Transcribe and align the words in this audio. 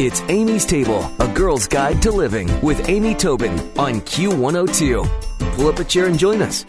It's 0.00 0.22
Amy's 0.22 0.66
Table, 0.66 1.08
a 1.20 1.28
girl's 1.28 1.68
guide 1.68 2.02
to 2.02 2.10
living 2.10 2.50
with 2.62 2.88
Amy 2.88 3.14
Tobin 3.14 3.52
on 3.78 4.00
Q102. 4.00 5.54
Pull 5.54 5.68
up 5.68 5.78
a 5.78 5.84
chair 5.84 6.06
and 6.06 6.18
join 6.18 6.42
us. 6.42 6.64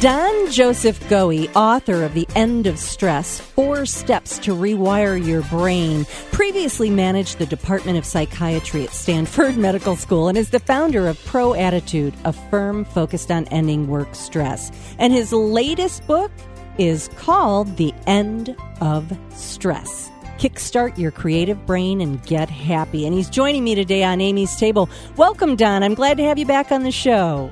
Don 0.00 0.52
Joseph 0.52 1.00
Goewey, 1.08 1.50
author 1.56 2.04
of 2.04 2.14
The 2.14 2.28
End 2.36 2.68
of 2.68 2.78
Stress 2.78 3.40
Four 3.40 3.84
Steps 3.84 4.38
to 4.38 4.54
Rewire 4.54 5.16
Your 5.26 5.42
Brain, 5.42 6.06
previously 6.30 6.88
managed 6.88 7.38
the 7.38 7.46
Department 7.46 7.98
of 7.98 8.04
Psychiatry 8.04 8.84
at 8.84 8.90
Stanford 8.90 9.56
Medical 9.56 9.96
School 9.96 10.28
and 10.28 10.38
is 10.38 10.50
the 10.50 10.60
founder 10.60 11.08
of 11.08 11.18
Pro 11.24 11.52
Attitude, 11.52 12.14
a 12.24 12.32
firm 12.32 12.84
focused 12.84 13.32
on 13.32 13.48
ending 13.48 13.88
work 13.88 14.14
stress. 14.14 14.70
And 15.00 15.12
his 15.12 15.32
latest 15.32 16.06
book 16.06 16.30
is 16.78 17.10
called 17.16 17.76
The 17.76 17.92
End 18.06 18.54
of 18.80 19.12
Stress 19.34 20.12
kickstart 20.44 20.98
your 20.98 21.10
creative 21.10 21.64
brain 21.64 22.02
and 22.02 22.22
get 22.26 22.50
happy. 22.50 23.06
And 23.06 23.14
he's 23.14 23.30
joining 23.30 23.64
me 23.64 23.74
today 23.74 24.04
on 24.04 24.20
Amy's 24.20 24.54
Table. 24.56 24.90
Welcome, 25.16 25.56
Don. 25.56 25.82
I'm 25.82 25.94
glad 25.94 26.18
to 26.18 26.22
have 26.24 26.36
you 26.36 26.44
back 26.44 26.70
on 26.70 26.82
the 26.82 26.90
show. 26.90 27.50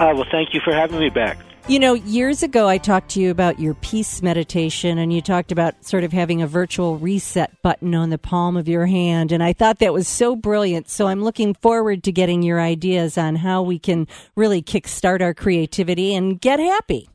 Uh, 0.00 0.10
well, 0.16 0.26
thank 0.32 0.52
you 0.52 0.60
for 0.64 0.72
having 0.72 0.98
me 0.98 1.10
back. 1.10 1.38
You 1.68 1.78
know, 1.78 1.94
years 1.94 2.42
ago 2.42 2.68
I 2.68 2.78
talked 2.78 3.10
to 3.10 3.20
you 3.20 3.30
about 3.30 3.60
your 3.60 3.74
peace 3.74 4.20
meditation, 4.20 4.98
and 4.98 5.12
you 5.12 5.22
talked 5.22 5.52
about 5.52 5.84
sort 5.84 6.02
of 6.02 6.12
having 6.12 6.42
a 6.42 6.48
virtual 6.48 6.98
reset 6.98 7.62
button 7.62 7.94
on 7.94 8.10
the 8.10 8.18
palm 8.18 8.56
of 8.56 8.66
your 8.66 8.86
hand. 8.86 9.30
And 9.30 9.40
I 9.40 9.52
thought 9.52 9.78
that 9.78 9.92
was 9.92 10.08
so 10.08 10.34
brilliant. 10.34 10.90
So 10.90 11.06
I'm 11.06 11.22
looking 11.22 11.54
forward 11.54 12.02
to 12.02 12.10
getting 12.10 12.42
your 12.42 12.60
ideas 12.60 13.16
on 13.16 13.36
how 13.36 13.62
we 13.62 13.78
can 13.78 14.08
really 14.34 14.60
kickstart 14.60 15.22
our 15.22 15.34
creativity 15.34 16.16
and 16.16 16.40
get 16.40 16.58
happy. 16.58 17.08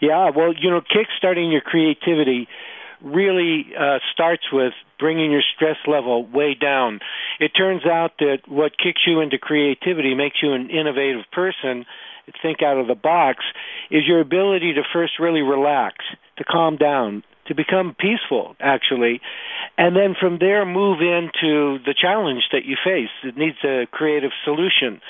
Yeah, 0.00 0.30
well, 0.36 0.52
you 0.52 0.70
know, 0.70 0.82
kickstarting 0.82 1.50
your 1.50 1.62
creativity 1.62 2.46
really 3.04 3.66
uh, 3.78 3.98
starts 4.12 4.44
with 4.52 4.72
bringing 4.98 5.30
your 5.30 5.42
stress 5.54 5.76
level 5.86 6.26
way 6.26 6.54
down. 6.54 7.00
It 7.40 7.52
turns 7.56 7.84
out 7.84 8.12
that 8.18 8.38
what 8.48 8.72
kicks 8.78 9.02
you 9.06 9.20
into 9.20 9.38
creativity 9.38 10.14
makes 10.14 10.36
you 10.42 10.52
an 10.52 10.70
innovative 10.70 11.24
person, 11.32 11.84
think 12.42 12.62
out 12.62 12.78
of 12.78 12.86
the 12.86 12.94
box, 12.94 13.44
is 13.90 14.02
your 14.06 14.20
ability 14.20 14.74
to 14.74 14.82
first 14.92 15.18
really 15.20 15.42
relax, 15.42 15.96
to 16.38 16.44
calm 16.44 16.76
down, 16.76 17.22
to 17.46 17.54
become 17.54 17.94
peaceful, 17.98 18.56
actually, 18.58 19.20
and 19.76 19.94
then 19.94 20.14
from 20.18 20.38
there 20.38 20.64
move 20.64 21.00
into 21.00 21.78
the 21.84 21.94
challenge 22.00 22.44
that 22.52 22.64
you 22.64 22.76
face. 22.82 23.10
It 23.22 23.36
needs 23.36 23.58
a 23.64 23.86
creative 23.90 24.30
solution. 24.44 25.00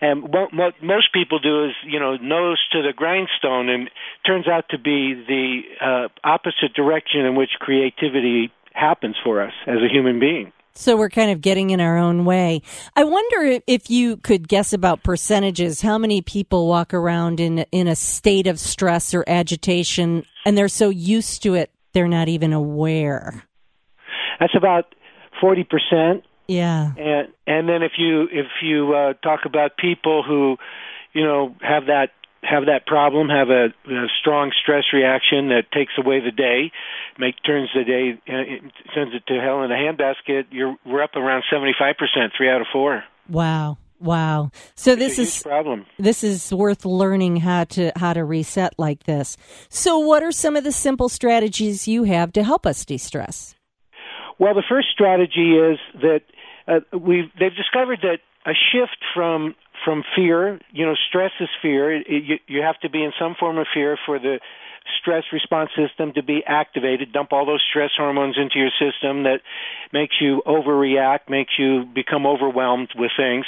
And 0.00 0.22
what, 0.24 0.52
what 0.52 0.74
most 0.82 1.12
people 1.12 1.38
do 1.38 1.66
is, 1.66 1.72
you 1.86 1.98
know, 1.98 2.16
nose 2.16 2.62
to 2.72 2.82
the 2.82 2.92
grindstone, 2.94 3.68
and 3.68 3.90
turns 4.26 4.46
out 4.46 4.66
to 4.70 4.78
be 4.78 5.14
the 5.26 5.62
uh, 5.80 6.08
opposite 6.22 6.74
direction 6.74 7.24
in 7.24 7.34
which 7.34 7.50
creativity 7.58 8.52
happens 8.74 9.16
for 9.24 9.42
us 9.42 9.52
as 9.66 9.76
a 9.76 9.88
human 9.90 10.20
being. 10.20 10.52
So 10.74 10.94
we're 10.98 11.08
kind 11.08 11.30
of 11.30 11.40
getting 11.40 11.70
in 11.70 11.80
our 11.80 11.96
own 11.96 12.26
way. 12.26 12.60
I 12.94 13.04
wonder 13.04 13.62
if 13.66 13.88
you 13.88 14.18
could 14.18 14.46
guess 14.46 14.74
about 14.74 15.02
percentages. 15.02 15.80
How 15.80 15.96
many 15.96 16.20
people 16.20 16.68
walk 16.68 16.92
around 16.92 17.40
in 17.40 17.60
in 17.72 17.88
a 17.88 17.96
state 17.96 18.46
of 18.46 18.60
stress 18.60 19.14
or 19.14 19.24
agitation, 19.26 20.26
and 20.44 20.58
they're 20.58 20.68
so 20.68 20.90
used 20.90 21.42
to 21.44 21.54
it 21.54 21.70
they're 21.94 22.08
not 22.08 22.28
even 22.28 22.52
aware? 22.52 23.42
That's 24.38 24.54
about 24.54 24.94
forty 25.40 25.64
percent. 25.64 26.24
Yeah. 26.48 26.92
And 26.96 27.28
and 27.46 27.68
then 27.68 27.82
if 27.82 27.92
you 27.98 28.28
if 28.30 28.46
you 28.62 28.94
uh, 28.94 29.12
talk 29.14 29.40
about 29.44 29.76
people 29.76 30.22
who, 30.22 30.56
you 31.12 31.24
know, 31.24 31.54
have 31.60 31.86
that 31.86 32.10
have 32.42 32.66
that 32.66 32.86
problem, 32.86 33.28
have 33.28 33.50
a, 33.50 33.66
a 33.90 34.06
strong 34.20 34.52
stress 34.62 34.84
reaction 34.92 35.48
that 35.48 35.64
takes 35.72 35.92
away 35.98 36.20
the 36.20 36.30
day, 36.30 36.70
make 37.18 37.34
turns 37.44 37.70
the 37.74 37.84
day 37.84 38.20
uh, 38.28 38.68
sends 38.94 39.14
it 39.14 39.26
to 39.26 39.40
hell 39.40 39.62
in 39.64 39.72
a 39.72 39.74
handbasket. 39.74 40.46
You're 40.50 40.76
we're 40.84 41.02
up 41.02 41.16
around 41.16 41.44
seventy 41.50 41.74
five 41.78 41.96
percent, 41.96 42.32
three 42.36 42.48
out 42.48 42.60
of 42.60 42.68
four. 42.72 43.02
Wow. 43.28 43.78
Wow. 43.98 44.50
So 44.74 44.92
it's 44.92 45.00
this 45.00 45.18
is 45.18 45.42
problem. 45.42 45.86
This 45.98 46.22
is 46.22 46.52
worth 46.52 46.84
learning 46.84 47.38
how 47.38 47.64
to 47.64 47.92
how 47.96 48.12
to 48.12 48.24
reset 48.24 48.74
like 48.78 49.04
this. 49.04 49.38
So 49.70 49.98
what 49.98 50.22
are 50.22 50.32
some 50.32 50.54
of 50.54 50.64
the 50.64 50.72
simple 50.72 51.08
strategies 51.08 51.88
you 51.88 52.04
have 52.04 52.30
to 52.34 52.44
help 52.44 52.66
us 52.66 52.84
de-stress? 52.84 53.54
Well, 54.38 54.52
the 54.52 54.62
first 54.68 54.88
strategy 54.92 55.56
is 55.56 55.78
that 56.02 56.20
uh, 56.68 56.80
we 56.96 57.30
they've 57.38 57.54
discovered 57.54 58.00
that 58.02 58.18
a 58.46 58.52
shift 58.72 58.98
from 59.14 59.54
from 59.84 60.02
fear, 60.14 60.60
you 60.72 60.86
know, 60.86 60.94
stress 61.08 61.32
is 61.40 61.48
fear. 61.60 61.94
It, 61.94 62.06
you, 62.08 62.36
you 62.46 62.62
have 62.62 62.78
to 62.80 62.90
be 62.90 63.02
in 63.02 63.12
some 63.18 63.34
form 63.38 63.58
of 63.58 63.66
fear 63.72 63.98
for 64.06 64.18
the 64.18 64.40
stress 65.00 65.24
response 65.32 65.70
system 65.76 66.12
to 66.14 66.22
be 66.22 66.42
activated. 66.46 67.12
Dump 67.12 67.32
all 67.32 67.44
those 67.44 67.62
stress 67.68 67.90
hormones 67.96 68.36
into 68.38 68.58
your 68.58 68.70
system 68.70 69.24
that 69.24 69.40
makes 69.92 70.16
you 70.20 70.42
overreact, 70.46 71.28
makes 71.28 71.52
you 71.58 71.84
become 71.94 72.26
overwhelmed 72.26 72.90
with 72.96 73.10
things, 73.16 73.46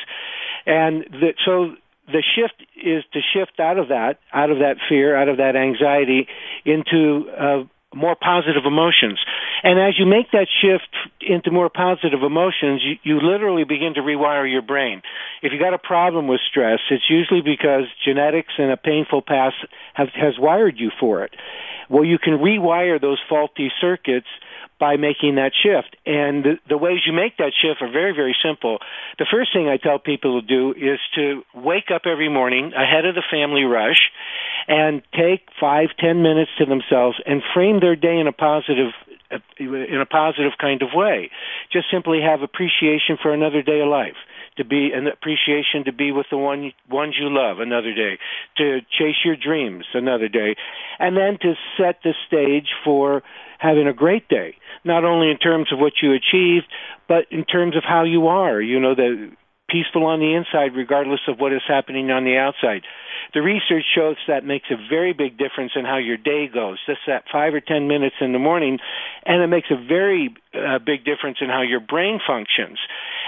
and 0.67 1.05
that 1.21 1.35
so 1.45 1.75
the 2.07 2.23
shift 2.35 2.63
is 2.77 3.05
to 3.13 3.21
shift 3.35 3.61
out 3.61 3.79
of 3.79 3.89
that, 3.89 4.19
out 4.33 4.51
of 4.51 4.59
that 4.59 4.77
fear, 4.89 5.15
out 5.17 5.29
of 5.29 5.37
that 5.37 5.57
anxiety, 5.57 6.27
into 6.65 7.29
uh, 7.39 7.65
more 7.95 8.17
positive 8.17 8.65
emotions. 8.67 9.19
And 9.63 9.79
as 9.79 9.99
you 9.99 10.07
make 10.07 10.31
that 10.33 10.47
shift 10.61 10.89
into 11.21 11.51
more 11.51 11.71
positive 11.71 12.23
emotions, 12.23 12.83
you, 12.85 12.97
you 13.03 13.21
literally 13.21 13.65
begin 13.65 13.95
to 13.95 14.01
rewire 14.01 14.51
your 14.51 14.63
brain. 14.63 15.03
If 15.43 15.53
you 15.53 15.59
got 15.59 15.75
a 15.75 15.79
problem 15.79 16.29
with 16.29 16.41
stress, 16.49 16.81
it's 16.91 17.09
usually 17.09 17.41
because 17.41 17.85
genetics 18.05 18.53
and 18.59 18.71
a 18.71 18.77
painful 18.77 19.23
past 19.23 19.57
have, 19.95 20.09
has 20.15 20.39
wired 20.39 20.79
you 20.79 20.91
for 21.01 21.25
it. 21.25 21.35
Well, 21.89 22.05
you 22.05 22.19
can 22.19 22.35
rewire 22.35 23.01
those 23.01 23.19
faulty 23.29 23.71
circuits 23.81 24.29
by 24.79 24.97
making 24.97 25.37
that 25.37 25.53
shift. 25.55 25.97
And 26.07 26.45
the, 26.45 26.55
the 26.69 26.79
ways 26.79 27.01
you 27.07 27.13
make 27.13 27.37
that 27.39 27.53
shift 27.61 27.83
are 27.83 27.91
very, 27.91 28.13
very 28.13 28.37
simple. 28.43 28.79
The 29.19 29.27
first 29.31 29.53
thing 29.53 29.69
I 29.69 29.77
tell 29.77 29.99
people 29.99 30.41
to 30.41 30.47
do 30.47 30.73
is 30.73 30.99
to 31.17 31.43
wake 31.55 31.91
up 31.95 32.03
every 32.07 32.29
morning 32.29 32.73
ahead 32.75 33.05
of 33.05 33.15
the 33.15 33.25
family 33.31 33.65
rush 33.65 34.11
and 34.69 35.03
take 35.13 35.49
five, 35.61 35.89
ten 35.99 36.23
minutes 36.23 36.51
to 36.59 36.67
themselves 36.67 37.17
and 37.27 37.43
frame 37.55 37.81
their 37.81 37.97
day 37.97 38.19
in 38.19 38.27
a 38.27 38.33
positive 38.33 38.93
uh, 39.31 39.39
in 39.59 40.01
a 40.01 40.07
positive 40.07 40.53
kind 40.59 40.81
of 40.81 40.89
way. 40.95 41.31
Just 41.71 41.87
simply 41.91 42.21
have 42.23 42.41
appreciation 42.43 43.19
for 43.21 43.33
another 43.33 43.63
day 43.63 43.81
of 43.81 43.89
life 43.89 44.17
to 44.59 44.65
be 44.65 44.91
an 44.95 45.07
appreciation 45.07 45.85
to 45.87 45.93
be 45.93 46.13
with 46.13 46.27
the 46.31 46.39
one 46.39 46.73
ones 46.91 47.15
you 47.19 47.29
love 47.31 47.59
another 47.61 47.95
day. 47.95 48.19
To 48.59 48.81
chase 48.99 49.17
your 49.25 49.37
dreams 49.37 49.87
another 49.95 50.29
day. 50.29 50.57
And 50.99 51.17
then 51.17 51.39
to 51.43 51.55
set 51.77 52.01
the 52.05 52.15
stage 52.27 52.69
for 52.85 53.23
having 53.59 53.89
a 53.89 53.93
great 53.93 54.29
day 54.29 54.55
not 54.85 55.05
only 55.05 55.31
in 55.31 55.39
terms 55.39 55.73
of 55.73 55.79
what 55.79 55.95
you 56.01 56.13
achieved 56.13 56.67
but 57.09 57.25
in 57.31 57.45
terms 57.45 57.77
of 57.77 57.83
how 57.83 58.05
you 58.05 58.29
are 58.29 58.61
you 58.61 58.79
know 58.79 58.95
the 58.95 59.31
peaceful 59.69 60.07
on 60.07 60.19
the 60.19 60.35
inside 60.35 60.75
regardless 60.77 61.21
of 61.29 61.39
what 61.39 61.53
is 61.53 61.61
happening 61.69 62.11
on 62.11 62.25
the 62.25 62.37
outside. 62.37 62.83
The 63.35 63.43
research 63.43 63.85
shows 63.95 64.17
that 64.27 64.45
makes 64.45 64.67
a 64.71 64.77
very 64.89 65.13
big 65.13 65.37
difference 65.37 65.73
in 65.77 65.85
how 65.85 65.99
your 65.99 66.17
day 66.17 66.49
goes. 66.49 66.79
Just 66.87 67.01
that 67.07 67.25
five 67.31 67.53
or 67.53 67.61
ten 67.61 67.87
minutes 67.87 68.17
in 68.21 68.33
the 68.33 68.39
morning 68.39 68.79
and 69.27 69.43
it 69.43 69.49
makes 69.49 69.69
a 69.71 69.77
very 69.77 70.35
uh, 70.55 70.79
big 70.79 71.05
difference 71.05 71.39
in 71.41 71.49
how 71.49 71.63
your 71.63 71.81
brain 71.81 72.19
functions 72.27 72.79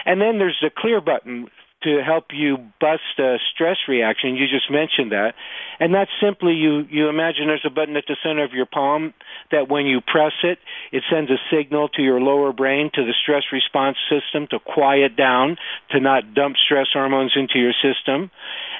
and 0.04 0.20
then 0.20 0.38
there's 0.38 0.58
the 0.62 0.70
clear 0.74 1.00
button 1.00 1.48
to 1.82 2.02
help 2.04 2.26
you 2.32 2.58
bust 2.78 3.18
a 3.18 3.36
stress 3.54 3.78
reaction. 3.88 4.36
You 4.36 4.46
just 4.48 4.70
mentioned 4.70 5.12
that. 5.12 5.32
And 5.78 5.94
that's 5.94 6.10
simply 6.20 6.52
you, 6.52 6.84
you 6.90 7.08
imagine 7.08 7.46
there's 7.46 7.64
a 7.64 7.70
button 7.70 7.96
at 7.96 8.04
the 8.06 8.16
center 8.22 8.44
of 8.44 8.52
your 8.52 8.66
palm 8.66 9.14
that 9.50 9.70
when 9.70 9.86
you 9.86 10.00
press 10.02 10.32
it, 10.42 10.58
it 10.92 11.04
sends 11.10 11.30
a 11.30 11.38
signal 11.50 11.88
to 11.90 12.02
your 12.02 12.20
lower 12.20 12.52
brain, 12.52 12.90
to 12.94 13.02
the 13.02 13.14
stress 13.22 13.44
response 13.50 13.96
system 14.10 14.46
to 14.50 14.58
quiet 14.58 15.16
down, 15.16 15.56
to 15.90 16.00
not 16.00 16.34
dump 16.34 16.56
stress 16.62 16.88
hormones 16.92 17.32
into 17.34 17.58
your 17.58 17.72
system. 17.72 18.30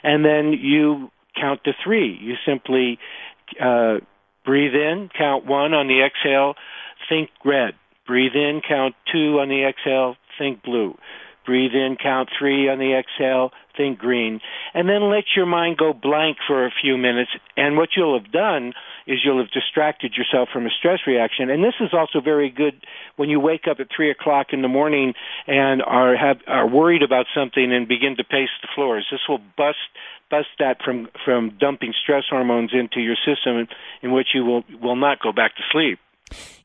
And 0.02 0.22
then 0.22 0.52
you 0.52 1.10
count 1.40 1.64
to 1.64 1.72
three. 1.82 2.18
You 2.20 2.34
simply, 2.44 2.98
uh, 3.58 4.00
breathe 4.44 4.74
in, 4.74 5.08
count 5.16 5.46
one 5.46 5.72
on 5.72 5.88
the 5.88 6.02
exhale, 6.04 6.54
think 7.08 7.30
red. 7.44 7.74
Breathe 8.06 8.34
in, 8.34 8.60
count 8.66 8.94
two 9.10 9.38
on 9.40 9.48
the 9.48 9.64
exhale, 9.64 10.16
think 10.40 10.62
blue. 10.62 10.96
Breathe 11.46 11.72
in, 11.72 11.96
count 12.00 12.28
three 12.38 12.68
on 12.68 12.78
the 12.78 12.94
exhale, 12.94 13.50
think 13.76 13.98
green. 13.98 14.40
And 14.74 14.88
then 14.88 15.10
let 15.10 15.24
your 15.34 15.46
mind 15.46 15.78
go 15.78 15.92
blank 15.92 16.36
for 16.46 16.66
a 16.66 16.70
few 16.82 16.96
minutes. 16.96 17.30
And 17.56 17.76
what 17.76 17.90
you'll 17.96 18.18
have 18.20 18.30
done 18.30 18.72
is 19.06 19.18
you'll 19.24 19.38
have 19.38 19.50
distracted 19.50 20.14
yourself 20.16 20.48
from 20.52 20.66
a 20.66 20.70
stress 20.70 21.00
reaction. 21.06 21.50
And 21.50 21.64
this 21.64 21.74
is 21.80 21.90
also 21.92 22.20
very 22.20 22.50
good 22.50 22.74
when 23.16 23.30
you 23.30 23.40
wake 23.40 23.66
up 23.68 23.80
at 23.80 23.88
three 23.94 24.10
o'clock 24.10 24.48
in 24.52 24.62
the 24.62 24.68
morning 24.68 25.14
and 25.46 25.82
are 25.82 26.14
have 26.16 26.38
are 26.46 26.68
worried 26.68 27.02
about 27.02 27.26
something 27.34 27.72
and 27.72 27.88
begin 27.88 28.16
to 28.18 28.24
pace 28.24 28.50
the 28.62 28.68
floors. 28.74 29.06
This 29.10 29.20
will 29.28 29.40
bust 29.56 29.78
bust 30.30 30.48
that 30.58 30.82
from 30.84 31.08
from 31.24 31.56
dumping 31.58 31.94
stress 32.00 32.24
hormones 32.30 32.72
into 32.72 33.00
your 33.00 33.16
system 33.16 33.56
in, 33.56 33.68
in 34.02 34.12
which 34.12 34.28
you 34.34 34.44
will 34.44 34.62
will 34.80 34.96
not 34.96 35.20
go 35.20 35.32
back 35.32 35.56
to 35.56 35.62
sleep. 35.72 35.98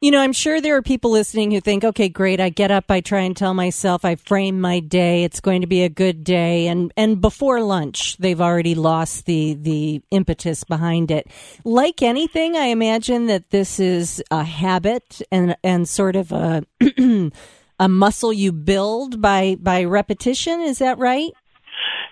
You 0.01 0.11
know, 0.11 0.19
I'm 0.19 0.33
sure 0.33 0.61
there 0.61 0.75
are 0.75 0.81
people 0.81 1.11
listening 1.11 1.51
who 1.51 1.61
think, 1.61 1.83
okay, 1.83 2.09
great. 2.09 2.39
I 2.39 2.49
get 2.49 2.71
up, 2.71 2.85
I 2.89 3.01
try 3.01 3.21
and 3.21 3.35
tell 3.35 3.53
myself, 3.53 4.05
I 4.05 4.15
frame 4.15 4.59
my 4.61 4.79
day. 4.79 5.23
It's 5.23 5.39
going 5.39 5.61
to 5.61 5.67
be 5.67 5.83
a 5.83 5.89
good 5.89 6.23
day. 6.23 6.67
And, 6.67 6.93
and 6.97 7.21
before 7.21 7.61
lunch, 7.61 8.17
they've 8.17 8.41
already 8.41 8.75
lost 8.75 9.25
the, 9.25 9.55
the 9.55 10.01
impetus 10.11 10.63
behind 10.63 11.11
it. 11.11 11.27
Like 11.63 12.01
anything, 12.01 12.55
I 12.55 12.65
imagine 12.65 13.27
that 13.27 13.49
this 13.51 13.79
is 13.79 14.23
a 14.31 14.43
habit 14.43 15.21
and, 15.31 15.55
and 15.63 15.87
sort 15.87 16.15
of 16.15 16.31
a, 16.31 16.63
a 17.79 17.89
muscle 17.89 18.33
you 18.33 18.51
build 18.51 19.21
by, 19.21 19.57
by 19.59 19.83
repetition. 19.83 20.61
Is 20.61 20.79
that 20.79 20.97
right? 20.97 21.31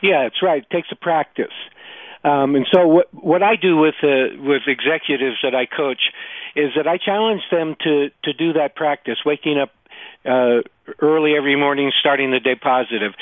Yeah, 0.02 0.24
that's 0.24 0.42
right. 0.42 0.64
It 0.64 0.76
takes 0.76 0.90
a 0.92 0.96
practice. 0.96 1.54
Um, 2.24 2.56
and 2.56 2.66
so 2.72 2.88
what 2.88 3.14
what 3.14 3.44
I 3.44 3.56
do 3.56 3.78
with 3.78 3.96
uh, 4.02 4.42
with 4.42 4.64
executives 4.68 5.38
that 5.44 5.54
I 5.54 5.66
coach 5.66 6.02
is 6.56 6.72
that 6.78 6.88
I 6.88 6.98
challenge 6.98 7.42
them 7.52 7.76
to 7.84 8.10
to 8.24 8.34
do 8.34 8.54
that 8.54 8.76
practice, 8.76 9.18
waking 9.26 9.60
up 9.60 9.72
uh, 10.26 10.62
early 11.02 11.36
every 11.36 11.56
morning, 11.56 11.92
starting 12.00 12.32
the 12.32 12.40
day 12.40 12.56
positive, 12.56 13.14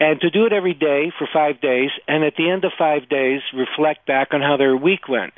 and 0.00 0.20
to 0.20 0.30
do 0.30 0.46
it 0.46 0.52
every 0.52 0.74
day 0.74 1.12
for 1.16 1.28
five 1.32 1.60
days, 1.60 1.90
and 2.08 2.24
at 2.24 2.34
the 2.36 2.50
end 2.50 2.64
of 2.64 2.72
five 2.76 3.08
days, 3.08 3.40
reflect 3.54 4.06
back 4.06 4.28
on 4.32 4.40
how 4.40 4.56
their 4.56 4.76
week 4.76 5.08
went. 5.08 5.32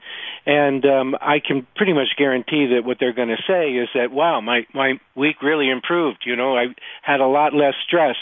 And 0.47 0.85
um, 0.87 1.17
I 1.21 1.41
can 1.47 1.67
pretty 1.77 1.93
much 1.93 2.17
guarantee 2.17 2.75
that 2.75 2.85
what 2.85 2.97
they're 2.99 3.13
going 3.13 3.29
to 3.29 3.43
say 3.47 3.73
is 3.73 3.89
that, 3.95 4.11
wow, 4.11 4.41
my 4.41 4.67
my 4.73 5.01
week 5.15 5.43
really 5.43 5.69
improved. 5.69 6.25
You 6.25 6.37
know, 6.37 6.57
I 6.57 6.67
had 7.03 7.21
a 7.21 7.27
lot 7.27 7.53
less 7.53 7.75
stress. 7.87 8.17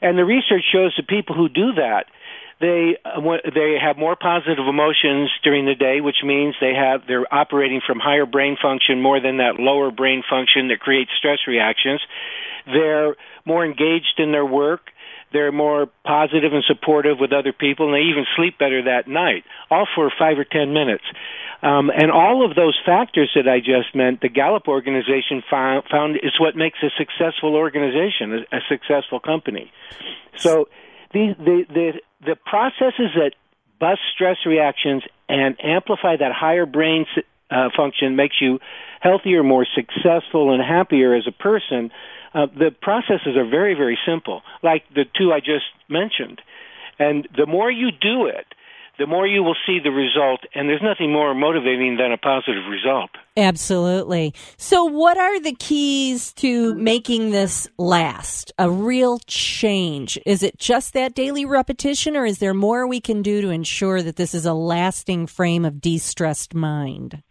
And 0.00 0.16
the 0.16 0.24
research 0.24 0.62
shows 0.72 0.94
that 0.96 1.08
people 1.08 1.34
who 1.34 1.48
do 1.48 1.72
that 1.74 2.04
they 2.60 2.96
uh, 3.04 3.20
they 3.54 3.76
have 3.80 3.96
more 3.96 4.16
positive 4.16 4.66
emotions 4.68 5.30
during 5.44 5.64
the 5.64 5.74
day, 5.74 6.00
which 6.00 6.22
means 6.24 6.54
they 6.60 6.74
have 6.74 7.02
they're 7.06 7.32
operating 7.32 7.80
from 7.86 8.00
higher 8.00 8.26
brain 8.26 8.56
function 8.60 9.00
more 9.00 9.20
than 9.20 9.38
that 9.38 9.60
lower 9.60 9.90
brain 9.90 10.22
function 10.28 10.68
that 10.68 10.80
creates 10.80 11.10
stress 11.16 11.38
reactions. 11.46 12.00
They're 12.66 13.14
more 13.44 13.64
engaged 13.64 14.18
in 14.18 14.32
their 14.32 14.44
work. 14.44 14.90
They're 15.32 15.52
more 15.52 15.86
positive 16.04 16.52
and 16.52 16.64
supportive 16.66 17.18
with 17.20 17.32
other 17.32 17.52
people, 17.52 17.86
and 17.86 17.94
they 17.94 18.08
even 18.10 18.24
sleep 18.34 18.58
better 18.58 18.84
that 18.84 19.06
night, 19.06 19.44
all 19.70 19.86
for 19.94 20.10
five 20.18 20.38
or 20.38 20.44
ten 20.44 20.72
minutes. 20.72 21.04
Um, 21.62 21.90
and 21.90 22.10
all 22.10 22.48
of 22.48 22.56
those 22.56 22.78
factors 22.86 23.30
that 23.34 23.48
I 23.48 23.58
just 23.58 23.94
meant, 23.94 24.20
the 24.20 24.28
Gallup 24.28 24.68
organization 24.68 25.42
found, 25.50 25.84
found 25.90 26.16
is 26.16 26.38
what 26.38 26.56
makes 26.56 26.78
a 26.82 26.90
successful 26.96 27.56
organization, 27.56 28.46
a, 28.52 28.56
a 28.56 28.60
successful 28.68 29.20
company. 29.20 29.70
So 30.36 30.68
the, 31.12 31.34
the, 31.38 31.64
the, 31.68 31.92
the 32.24 32.36
processes 32.36 33.10
that 33.14 33.32
bust 33.80 34.00
stress 34.14 34.38
reactions 34.46 35.02
and 35.28 35.56
amplify 35.62 36.16
that 36.16 36.32
higher 36.32 36.66
brain 36.66 37.06
uh, 37.50 37.68
function 37.76 38.16
makes 38.16 38.36
you 38.40 38.58
healthier, 39.00 39.42
more 39.42 39.66
successful, 39.74 40.52
and 40.52 40.62
happier 40.62 41.14
as 41.14 41.26
a 41.26 41.32
person. 41.32 41.90
Uh, 42.34 42.46
the 42.46 42.70
processes 42.82 43.36
are 43.36 43.48
very, 43.48 43.74
very 43.74 43.98
simple, 44.06 44.42
like 44.62 44.82
the 44.94 45.04
two 45.16 45.32
I 45.32 45.40
just 45.40 45.66
mentioned. 45.88 46.40
And 46.98 47.28
the 47.36 47.46
more 47.46 47.70
you 47.70 47.90
do 47.90 48.26
it, 48.26 48.46
the 48.98 49.06
more 49.06 49.26
you 49.26 49.44
will 49.44 49.56
see 49.64 49.78
the 49.82 49.90
result, 49.90 50.40
and 50.54 50.68
there's 50.68 50.82
nothing 50.82 51.12
more 51.12 51.32
motivating 51.32 51.96
than 51.96 52.10
a 52.10 52.18
positive 52.18 52.64
result. 52.68 53.10
Absolutely. 53.36 54.34
So, 54.56 54.84
what 54.84 55.16
are 55.16 55.38
the 55.40 55.54
keys 55.54 56.32
to 56.34 56.74
making 56.74 57.30
this 57.30 57.68
last? 57.78 58.52
A 58.58 58.68
real 58.68 59.20
change? 59.26 60.18
Is 60.26 60.42
it 60.42 60.58
just 60.58 60.94
that 60.94 61.14
daily 61.14 61.44
repetition, 61.44 62.16
or 62.16 62.26
is 62.26 62.38
there 62.38 62.54
more 62.54 62.88
we 62.88 63.00
can 63.00 63.22
do 63.22 63.40
to 63.40 63.50
ensure 63.50 64.02
that 64.02 64.16
this 64.16 64.34
is 64.34 64.44
a 64.44 64.54
lasting 64.54 65.28
frame 65.28 65.64
of 65.64 65.80
de 65.80 65.98
stressed 65.98 66.54
mind? 66.54 67.22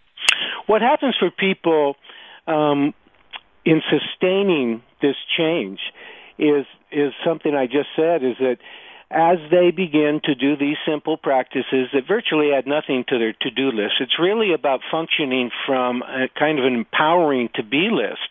What 0.67 0.81
happens 0.81 1.15
for 1.19 1.29
people 1.31 1.95
um, 2.47 2.93
in 3.65 3.81
sustaining 3.89 4.81
this 5.01 5.15
change 5.37 5.79
is 6.39 6.65
is 6.91 7.11
something 7.25 7.53
I 7.53 7.65
just 7.65 7.89
said 7.97 8.23
is 8.23 8.37
that 8.39 8.57
as 9.09 9.37
they 9.51 9.71
begin 9.71 10.19
to 10.25 10.35
do 10.35 10.57
these 10.57 10.75
simple 10.85 11.17
practices 11.17 11.87
that 11.93 12.07
virtually 12.07 12.51
add 12.51 12.67
nothing 12.67 13.05
to 13.07 13.17
their 13.17 13.33
to-do 13.33 13.71
list. 13.71 13.95
It's 14.01 14.19
really 14.19 14.53
about 14.53 14.81
functioning 14.91 15.49
from 15.65 16.01
a 16.01 16.27
kind 16.37 16.59
of 16.59 16.65
an 16.65 16.75
empowering 16.75 17.49
to-be 17.55 17.89
list. 17.91 18.27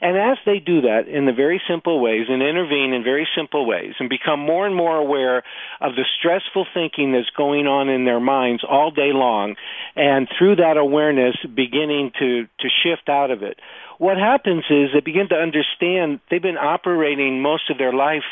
And 0.00 0.16
as 0.16 0.36
they 0.44 0.58
do 0.58 0.80
that 0.82 1.06
in 1.06 1.26
the 1.26 1.32
very 1.32 1.62
simple 1.68 2.00
ways 2.00 2.26
and 2.28 2.42
intervene 2.42 2.92
in 2.92 3.04
very 3.04 3.26
simple 3.36 3.64
ways 3.64 3.94
and 4.00 4.08
become 4.08 4.40
more 4.40 4.66
and 4.66 4.74
more 4.74 4.96
aware 4.96 5.44
of 5.80 5.94
the 5.94 6.04
stressful 6.18 6.66
thinking 6.74 7.12
that's 7.12 7.30
going 7.36 7.68
on 7.68 7.88
in 7.88 8.04
their 8.04 8.18
minds 8.18 8.64
all 8.68 8.90
day 8.90 9.12
long 9.12 9.54
and 9.94 10.28
through 10.36 10.56
that 10.56 10.76
awareness 10.76 11.36
beginning 11.54 12.10
to, 12.18 12.48
to 12.58 12.68
shift 12.82 13.08
out 13.08 13.30
of 13.30 13.44
it, 13.44 13.60
what 13.98 14.16
happens 14.16 14.64
is 14.70 14.88
they 14.92 14.98
begin 14.98 15.28
to 15.28 15.36
understand 15.36 16.18
they've 16.28 16.42
been 16.42 16.58
operating 16.58 17.40
most 17.40 17.70
of 17.70 17.78
their 17.78 17.92
life 17.92 18.26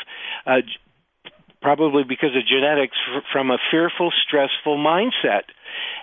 uh, 0.45 0.59
probably 1.61 2.03
because 2.03 2.35
of 2.35 2.45
genetics, 2.45 2.97
from 3.31 3.51
a 3.51 3.57
fearful, 3.69 4.11
stressful 4.27 4.77
mindset. 4.77 5.43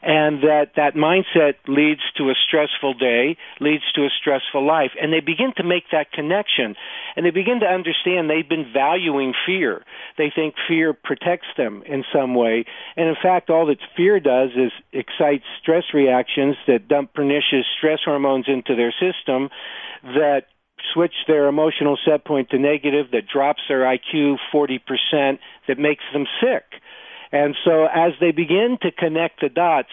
And 0.00 0.42
that, 0.42 0.72
that 0.76 0.94
mindset 0.94 1.54
leads 1.66 2.00
to 2.16 2.30
a 2.30 2.34
stressful 2.46 2.94
day, 2.94 3.36
leads 3.60 3.82
to 3.94 4.02
a 4.02 4.08
stressful 4.08 4.64
life. 4.64 4.92
And 5.00 5.12
they 5.12 5.20
begin 5.20 5.52
to 5.56 5.64
make 5.64 5.84
that 5.90 6.12
connection. 6.12 6.76
And 7.16 7.26
they 7.26 7.30
begin 7.30 7.60
to 7.60 7.66
understand 7.66 8.30
they've 8.30 8.48
been 8.48 8.72
valuing 8.72 9.34
fear. 9.44 9.82
They 10.16 10.30
think 10.34 10.54
fear 10.68 10.92
protects 10.94 11.48
them 11.56 11.82
in 11.86 12.04
some 12.12 12.34
way. 12.34 12.64
And 12.96 13.08
in 13.08 13.16
fact, 13.20 13.50
all 13.50 13.66
that 13.66 13.78
fear 13.96 14.20
does 14.20 14.50
is 14.56 14.72
excites 14.92 15.44
stress 15.60 15.84
reactions 15.92 16.56
that 16.66 16.88
dump 16.88 17.12
pernicious 17.14 17.66
stress 17.76 17.98
hormones 18.04 18.46
into 18.48 18.76
their 18.76 18.92
system 18.92 19.50
that 20.04 20.42
switch 20.92 21.14
their 21.26 21.48
emotional 21.48 21.98
set 22.04 22.24
point 22.24 22.50
to 22.50 22.58
negative 22.58 23.10
that 23.12 23.26
drops 23.32 23.62
their 23.68 23.80
IQ 23.80 24.36
40% 24.52 25.38
that 25.66 25.78
makes 25.78 26.04
them 26.12 26.26
sick. 26.40 26.64
And 27.30 27.54
so 27.64 27.84
as 27.84 28.12
they 28.20 28.30
begin 28.30 28.78
to 28.82 28.90
connect 28.90 29.40
the 29.40 29.48
dots, 29.48 29.90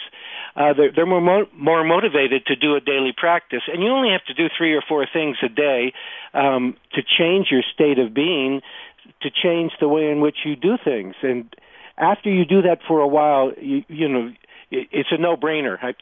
uh, 0.55 0.73
they're, 0.73 0.91
they're 0.95 1.05
more, 1.05 1.21
mo- 1.21 1.49
more 1.53 1.83
motivated 1.83 2.45
to 2.45 2.55
do 2.55 2.75
a 2.75 2.79
daily 2.79 3.13
practice. 3.15 3.61
And 3.67 3.83
you 3.83 3.89
only 3.89 4.11
have 4.11 4.23
to 4.25 4.33
do 4.33 4.47
three 4.57 4.73
or 4.73 4.81
four 4.87 5.05
things 5.11 5.37
a 5.43 5.49
day 5.49 5.93
um, 6.33 6.77
to 6.93 7.01
change 7.01 7.47
your 7.51 7.63
state 7.73 7.99
of 7.99 8.13
being, 8.13 8.61
to 9.21 9.29
change 9.29 9.73
the 9.79 9.89
way 9.89 10.09
in 10.09 10.21
which 10.21 10.37
you 10.45 10.55
do 10.55 10.77
things. 10.81 11.15
And 11.21 11.53
after 11.97 12.29
you 12.29 12.45
do 12.45 12.61
that 12.63 12.79
for 12.87 13.01
a 13.01 13.07
while, 13.07 13.51
you, 13.61 13.83
you 13.87 14.07
know, 14.07 14.31
it's 14.71 15.09
a 15.11 15.17
no-brainer. 15.17 15.77
I, 15.81 15.93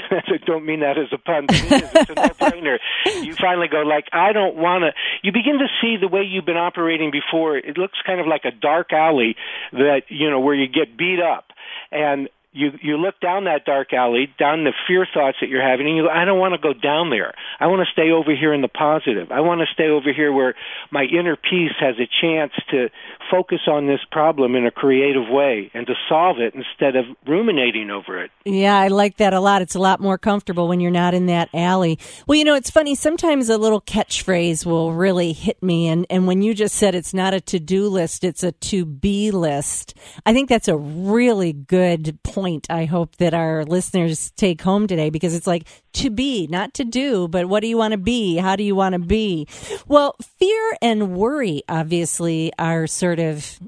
don't 0.45 0.65
mean 0.65 0.81
that 0.81 0.97
as 0.97 1.07
a 1.11 1.17
pun. 1.17 1.45
But 1.47 1.55
it 1.55 1.71
is. 1.71 1.89
It's 1.93 2.09
a 2.09 2.15
no-brainer. 2.15 2.77
you 3.23 3.33
finally 3.35 3.67
go 3.67 3.81
like, 3.81 4.05
I 4.11 4.33
don't 4.33 4.55
want 4.55 4.83
to. 4.83 4.91
You 5.21 5.31
begin 5.31 5.59
to 5.59 5.67
see 5.81 5.97
the 5.99 6.07
way 6.07 6.23
you've 6.23 6.45
been 6.45 6.57
operating 6.57 7.11
before. 7.11 7.57
It 7.57 7.77
looks 7.77 7.97
kind 8.05 8.19
of 8.19 8.27
like 8.27 8.45
a 8.45 8.51
dark 8.51 8.93
alley 8.93 9.35
that 9.71 10.03
you 10.09 10.29
know 10.29 10.39
where 10.39 10.55
you 10.55 10.67
get 10.67 10.97
beat 10.97 11.19
up, 11.19 11.45
and 11.91 12.29
you 12.53 12.71
you 12.81 12.97
look 12.97 13.19
down 13.19 13.45
that 13.45 13.65
dark 13.65 13.93
alley, 13.93 14.33
down 14.37 14.63
the 14.63 14.73
fear 14.87 15.07
thoughts 15.11 15.37
that 15.41 15.49
you're 15.49 15.67
having, 15.67 15.87
and 15.87 15.97
you 15.97 16.03
go, 16.03 16.09
I 16.09 16.23
don't 16.23 16.39
want 16.39 16.53
to 16.53 16.59
go 16.59 16.73
down 16.73 17.09
there. 17.09 17.33
I 17.59 17.67
want 17.67 17.81
to 17.85 17.91
stay 17.91 18.11
over 18.11 18.33
here 18.35 18.53
in 18.53 18.61
the 18.61 18.67
positive. 18.67 19.31
I 19.31 19.41
want 19.41 19.61
to 19.61 19.67
stay 19.73 19.87
over 19.87 20.13
here 20.13 20.31
where 20.31 20.53
my 20.91 21.03
inner 21.03 21.35
peace 21.35 21.73
has 21.79 21.95
a 21.97 22.07
chance 22.21 22.51
to 22.69 22.89
focus 23.31 23.61
on 23.67 23.87
this 23.87 23.99
problem 24.11 24.55
in 24.55 24.65
a 24.67 24.71
creative 24.71 25.27
way 25.29 25.71
and 25.73 25.87
to 25.87 25.93
solve 26.07 26.37
it 26.39 26.53
instead 26.53 26.95
of 26.95 27.05
ruminating 27.27 27.89
over 27.89 28.23
it. 28.23 28.29
Yeah, 28.45 28.77
I 28.77 28.89
like 28.89 29.17
that 29.17 29.33
a 29.33 29.39
lot. 29.39 29.63
It's 29.63 29.75
a 29.75 29.79
lot 29.79 29.99
more 29.99 30.19
comfortable 30.19 30.67
when 30.67 30.79
you're 30.79 30.91
not 30.91 31.15
in 31.15 31.25
that 31.27 31.49
alley. 31.53 31.97
Well, 32.27 32.37
you 32.37 32.45
know, 32.45 32.55
it's 32.55 32.69
funny. 32.69 32.93
Sometimes 32.93 33.49
a 33.49 33.57
little 33.57 33.81
catchphrase 33.81 34.65
will 34.65 34.93
really 34.93 35.33
hit 35.33 35.61
me, 35.63 35.87
and 35.87 36.05
and 36.09 36.27
when 36.27 36.43
you 36.43 36.53
just 36.53 36.75
said 36.75 36.93
it's 36.93 37.13
not 37.13 37.33
a 37.33 37.41
to 37.41 37.59
do 37.59 37.87
list, 37.87 38.23
it's 38.23 38.43
a 38.43 38.51
to 38.51 38.85
be 38.85 39.31
list. 39.31 39.95
I 40.25 40.33
think 40.33 40.49
that's 40.49 40.67
a 40.67 40.77
really 40.77 41.53
good 41.53 42.19
point 42.23 42.42
point 42.43 42.69
I 42.69 42.83
hope 42.83 43.15
that 43.17 43.33
our 43.33 43.63
listeners 43.63 44.31
take 44.31 44.61
home 44.61 44.85
today 44.85 45.09
because 45.09 45.33
it's 45.33 45.47
like 45.47 45.65
to 45.93 46.09
be, 46.09 46.45
not 46.47 46.73
to 46.73 46.83
do, 46.83 47.29
but 47.29 47.47
what 47.47 47.61
do 47.61 47.67
you 47.67 47.77
want 47.77 47.93
to 47.93 47.97
be? 47.97 48.35
How 48.35 48.57
do 48.57 48.63
you 48.63 48.75
want 48.75 48.93
to 48.93 48.99
be? 48.99 49.47
Well, 49.87 50.17
fear 50.19 50.77
and 50.81 51.15
worry 51.15 51.63
obviously 51.69 52.51
are 52.59 52.85
sort 52.85 53.19
of 53.19 53.59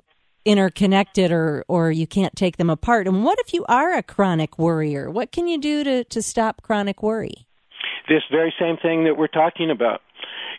interconnected 0.44 1.32
or 1.32 1.64
or 1.70 1.90
you 1.90 2.06
can't 2.06 2.36
take 2.36 2.58
them 2.58 2.70
apart. 2.70 3.08
And 3.08 3.24
what 3.24 3.40
if 3.40 3.54
you 3.54 3.64
are 3.70 3.94
a 3.94 4.04
chronic 4.04 4.60
worrier? 4.60 5.10
What 5.10 5.32
can 5.32 5.48
you 5.48 5.58
do 5.58 5.84
to 5.86 6.04
to 6.04 6.22
stop 6.22 6.62
chronic 6.62 7.02
worry? 7.02 7.48
This 8.10 8.24
very 8.30 8.54
same 8.60 8.76
thing 8.78 9.06
that 9.06 9.18
we're 9.18 9.28
talking 9.28 9.72
about. 9.72 10.02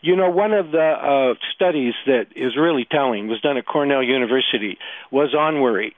You 0.02 0.16
know, 0.16 0.30
one 0.30 0.52
of 0.52 0.70
the 0.70 0.78
uh, 0.78 1.34
studies 1.54 1.94
that 2.06 2.26
is 2.36 2.56
really 2.56 2.86
telling 2.90 3.28
was 3.28 3.40
done 3.40 3.56
at 3.56 3.66
Cornell 3.66 4.02
University 4.02 4.78
was 5.10 5.34
on 5.34 5.60
worry. 5.60 5.94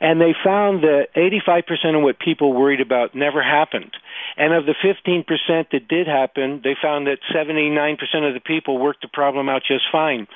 And 0.00 0.20
they 0.20 0.34
found 0.44 0.82
that 0.82 1.08
85% 1.14 1.96
of 1.96 2.02
what 2.02 2.18
people 2.18 2.52
worried 2.52 2.80
about 2.80 3.14
never 3.14 3.42
happened. 3.42 3.92
And 4.36 4.52
of 4.52 4.66
the 4.66 4.74
15% 4.74 5.26
that 5.70 5.88
did 5.88 6.06
happen, 6.06 6.60
they 6.64 6.74
found 6.80 7.06
that 7.06 7.18
79% 7.34 7.96
of 8.28 8.34
the 8.34 8.40
people 8.44 8.78
worked 8.78 9.02
the 9.02 9.08
problem 9.08 9.48
out 9.48 9.62
just 9.66 9.84
fine. 9.92 10.26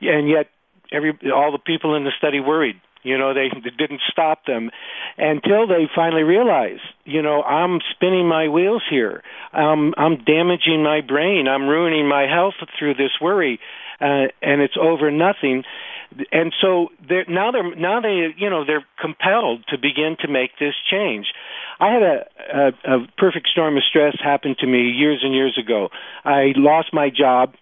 And 0.00 0.28
yet, 0.28 0.48
every, 0.90 1.12
all 1.34 1.52
the 1.52 1.58
people 1.58 1.94
in 1.96 2.04
the 2.04 2.12
study 2.16 2.40
worried. 2.40 2.80
You 3.02 3.18
know, 3.18 3.34
they, 3.34 3.48
they 3.48 3.70
didn't 3.76 4.00
stop 4.10 4.46
them 4.46 4.70
until 5.18 5.66
they 5.66 5.90
finally 5.94 6.22
realized, 6.22 6.82
you 7.04 7.20
know, 7.20 7.42
I'm 7.42 7.80
spinning 7.94 8.28
my 8.28 8.48
wheels 8.48 8.82
here. 8.88 9.22
Um, 9.52 9.92
I'm 9.96 10.22
damaging 10.24 10.82
my 10.84 11.00
brain. 11.00 11.48
I'm 11.48 11.68
ruining 11.68 12.08
my 12.08 12.26
health 12.32 12.54
through 12.78 12.94
this 12.94 13.10
worry, 13.20 13.58
uh, 14.00 14.30
and 14.40 14.62
it's 14.62 14.76
over 14.80 15.10
nothing. 15.10 15.64
And 16.30 16.52
so 16.60 16.88
they're, 17.08 17.24
now 17.28 17.50
they're 17.50 17.74
now 17.74 18.00
they 18.00 18.34
you 18.36 18.50
know 18.50 18.64
they're 18.66 18.84
compelled 19.00 19.64
to 19.68 19.78
begin 19.78 20.16
to 20.20 20.28
make 20.28 20.50
this 20.60 20.74
change. 20.90 21.26
I 21.80 21.92
had 21.92 22.02
a, 22.02 22.24
a, 22.54 22.96
a 22.96 23.06
perfect 23.16 23.48
storm 23.48 23.76
of 23.76 23.82
stress 23.82 24.14
happen 24.22 24.54
to 24.60 24.66
me 24.66 24.90
years 24.90 25.20
and 25.24 25.34
years 25.34 25.58
ago. 25.58 25.88
I 26.24 26.52
lost 26.54 26.92
my 26.92 27.08
job, 27.10 27.54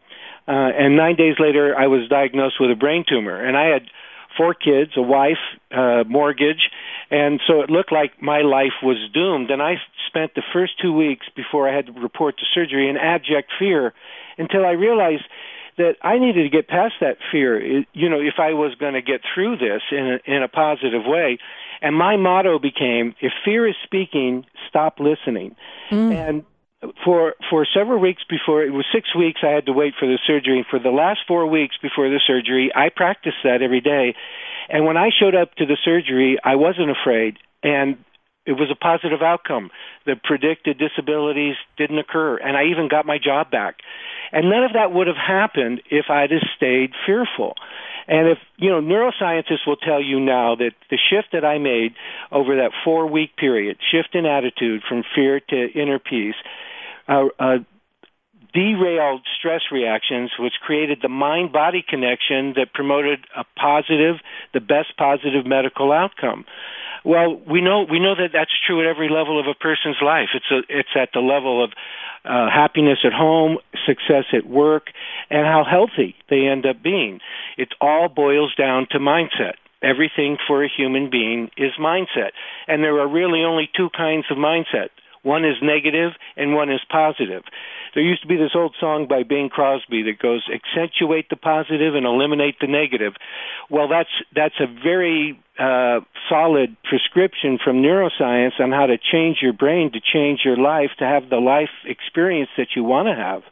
uh, 0.48 0.50
and 0.50 0.96
nine 0.96 1.16
days 1.16 1.36
later 1.38 1.74
I 1.78 1.86
was 1.86 2.08
diagnosed 2.08 2.56
with 2.60 2.70
a 2.70 2.74
brain 2.74 3.04
tumor, 3.08 3.40
and 3.40 3.56
I 3.56 3.66
had 3.66 3.82
four 4.36 4.54
kids, 4.54 4.92
a 4.96 5.02
wife, 5.02 5.42
uh, 5.70 6.04
mortgage, 6.06 6.70
and 7.10 7.40
so 7.46 7.60
it 7.60 7.70
looked 7.70 7.92
like 7.92 8.22
my 8.22 8.42
life 8.42 8.82
was 8.82 8.98
doomed. 9.12 9.50
And 9.50 9.60
I 9.60 9.74
spent 10.06 10.34
the 10.34 10.42
first 10.52 10.80
two 10.80 10.92
weeks 10.92 11.26
before 11.34 11.68
I 11.68 11.74
had 11.74 11.86
to 11.86 11.92
report 11.92 12.38
to 12.38 12.44
surgery 12.54 12.88
in 12.88 12.96
abject 12.96 13.50
fear 13.58 13.92
until 14.38 14.64
I 14.64 14.72
realized 14.72 15.24
that 15.76 15.96
I 16.02 16.18
needed 16.18 16.42
to 16.42 16.48
get 16.50 16.68
past 16.68 16.94
that 17.00 17.16
fear. 17.32 17.58
It, 17.58 17.86
you 17.92 18.08
know, 18.08 18.20
if 18.20 18.34
I 18.38 18.52
was 18.52 18.74
going 18.74 18.94
to 18.94 19.02
get 19.02 19.22
through 19.34 19.56
this 19.56 19.82
in 19.90 20.18
a, 20.26 20.36
in 20.36 20.42
a 20.42 20.48
positive 20.48 21.02
way. 21.06 21.38
And 21.82 21.96
my 21.96 22.16
motto 22.16 22.58
became, 22.58 23.14
if 23.20 23.32
fear 23.44 23.66
is 23.66 23.74
speaking, 23.84 24.44
stop 24.68 25.00
listening. 25.00 25.56
Mm. 25.90 26.14
And 26.14 26.44
for 27.04 27.34
for 27.50 27.66
several 27.74 28.00
weeks 28.00 28.22
before 28.28 28.62
it 28.62 28.72
was 28.72 28.86
six 28.92 29.14
weeks 29.14 29.40
I 29.42 29.48
had 29.48 29.66
to 29.66 29.72
wait 29.72 29.94
for 29.98 30.06
the 30.06 30.18
surgery 30.26 30.64
for 30.68 30.78
the 30.78 30.90
last 30.90 31.20
four 31.28 31.46
weeks 31.46 31.76
before 31.80 32.08
the 32.08 32.20
surgery 32.26 32.70
I 32.74 32.88
practiced 32.88 33.36
that 33.44 33.62
every 33.62 33.80
day. 33.80 34.14
And 34.68 34.86
when 34.86 34.96
I 34.96 35.10
showed 35.10 35.34
up 35.34 35.54
to 35.56 35.66
the 35.66 35.76
surgery 35.84 36.38
I 36.42 36.56
wasn't 36.56 36.90
afraid 36.90 37.36
and 37.62 37.98
it 38.46 38.52
was 38.52 38.70
a 38.72 38.74
positive 38.74 39.20
outcome. 39.20 39.70
The 40.06 40.16
predicted 40.16 40.78
disabilities 40.78 41.56
didn't 41.76 41.98
occur 41.98 42.38
and 42.38 42.56
I 42.56 42.64
even 42.64 42.88
got 42.88 43.04
my 43.04 43.18
job 43.18 43.50
back. 43.50 43.76
And 44.32 44.48
none 44.48 44.64
of 44.64 44.72
that 44.72 44.92
would 44.92 45.06
have 45.06 45.16
happened 45.16 45.82
if 45.90 46.06
I'd 46.08 46.30
have 46.30 46.48
stayed 46.56 46.92
fearful. 47.04 47.54
And 48.08 48.28
if, 48.28 48.38
you 48.56 48.70
know, 48.70 48.80
neuroscientists 48.80 49.66
will 49.66 49.76
tell 49.76 50.02
you 50.02 50.18
now 50.18 50.56
that 50.56 50.72
the 50.90 50.98
shift 50.98 51.28
that 51.32 51.44
I 51.44 51.58
made 51.58 51.94
over 52.32 52.56
that 52.56 52.72
four 52.84 53.06
week 53.06 53.36
period, 53.36 53.76
shift 53.90 54.14
in 54.14 54.26
attitude 54.26 54.82
from 54.88 55.04
fear 55.14 55.40
to 55.50 55.68
inner 55.74 55.98
peace, 55.98 56.34
uh, 57.10 57.26
uh, 57.38 57.58
derailed 58.54 59.22
stress 59.38 59.62
reactions, 59.70 60.30
which 60.38 60.54
created 60.62 60.98
the 61.02 61.08
mind 61.08 61.52
body 61.52 61.84
connection 61.86 62.54
that 62.56 62.72
promoted 62.72 63.20
a 63.36 63.44
positive, 63.58 64.16
the 64.54 64.60
best 64.60 64.96
positive 64.96 65.46
medical 65.46 65.92
outcome. 65.92 66.44
Well, 67.04 67.40
we 67.50 67.60
know 67.60 67.86
we 67.90 67.98
know 67.98 68.14
that 68.14 68.30
that's 68.32 68.52
true 68.66 68.80
at 68.80 68.86
every 68.86 69.08
level 69.08 69.40
of 69.40 69.46
a 69.46 69.54
person's 69.54 69.96
life. 70.02 70.28
It's 70.34 70.50
a, 70.50 70.60
it's 70.68 70.90
at 70.94 71.10
the 71.14 71.20
level 71.20 71.64
of 71.64 71.72
uh, 72.24 72.50
happiness 72.50 72.98
at 73.04 73.12
home, 73.12 73.58
success 73.86 74.24
at 74.34 74.46
work, 74.46 74.88
and 75.30 75.46
how 75.46 75.64
healthy 75.68 76.14
they 76.28 76.46
end 76.46 76.66
up 76.66 76.82
being. 76.82 77.20
It 77.56 77.68
all 77.80 78.08
boils 78.08 78.54
down 78.54 78.86
to 78.90 78.98
mindset. 78.98 79.54
Everything 79.82 80.36
for 80.46 80.62
a 80.62 80.68
human 80.68 81.08
being 81.08 81.50
is 81.56 81.72
mindset, 81.80 82.32
and 82.68 82.84
there 82.84 83.00
are 83.00 83.08
really 83.08 83.42
only 83.44 83.70
two 83.74 83.88
kinds 83.96 84.26
of 84.30 84.36
mindset 84.36 84.90
one 85.22 85.44
is 85.44 85.56
negative 85.62 86.12
and 86.36 86.54
one 86.54 86.70
is 86.70 86.80
positive. 86.90 87.42
There 87.94 88.02
used 88.02 88.22
to 88.22 88.28
be 88.28 88.36
this 88.36 88.52
old 88.54 88.74
song 88.80 89.06
by 89.08 89.24
Bing 89.24 89.48
Crosby 89.48 90.02
that 90.04 90.18
goes 90.18 90.48
accentuate 90.52 91.28
the 91.28 91.36
positive 91.36 91.94
and 91.94 92.06
eliminate 92.06 92.56
the 92.60 92.68
negative. 92.68 93.14
Well, 93.68 93.88
that's 93.88 94.10
that's 94.34 94.54
a 94.60 94.66
very 94.66 95.40
uh, 95.58 96.00
solid 96.28 96.76
prescription 96.84 97.58
from 97.62 97.82
neuroscience 97.82 98.60
on 98.60 98.70
how 98.70 98.86
to 98.86 98.96
change 98.96 99.38
your 99.42 99.52
brain 99.52 99.92
to 99.92 100.00
change 100.00 100.40
your 100.44 100.56
life 100.56 100.90
to 100.98 101.04
have 101.04 101.28
the 101.28 101.36
life 101.36 101.70
experience 101.84 102.50
that 102.56 102.68
you 102.76 102.84
want 102.84 103.08
to 103.08 103.14
have. 103.14 103.42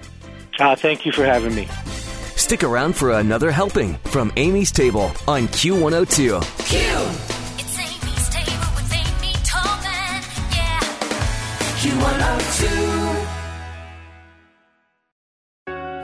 Uh, 0.59 0.76
thank 0.76 1.07
you 1.07 1.12
for 1.12 1.25
having 1.25 1.55
me. 1.55 1.69
Stick 2.37 2.64
around 2.64 2.95
for 2.95 3.12
another 3.12 3.50
helping 3.50 3.95
from 4.05 4.33
Amy's 4.37 4.73
Table 4.73 5.12
on 5.29 5.47
Q102. 5.49 6.40
Q! 6.67 7.30